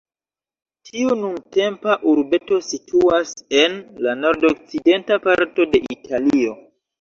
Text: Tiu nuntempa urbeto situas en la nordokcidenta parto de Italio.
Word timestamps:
Tiu 0.87 1.17
nuntempa 1.17 1.97
urbeto 2.11 2.57
situas 2.69 3.35
en 3.59 3.77
la 4.07 4.17
nordokcidenta 4.23 5.21
parto 5.29 5.69
de 5.77 5.85
Italio. 5.99 6.59